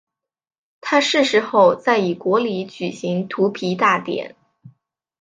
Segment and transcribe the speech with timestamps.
[0.81, 4.35] 他逝世后在以国礼举行荼毗大典。